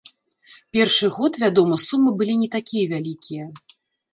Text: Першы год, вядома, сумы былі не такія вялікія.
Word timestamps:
Першы 0.77 1.09
год, 1.17 1.37
вядома, 1.45 1.75
сумы 1.87 2.09
былі 2.23 2.33
не 2.41 2.49
такія 2.59 2.85
вялікія. 2.95 3.43